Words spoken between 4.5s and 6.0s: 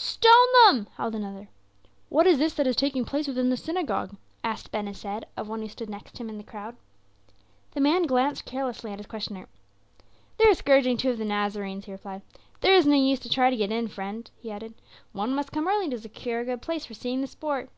Ben Hesed of one who stood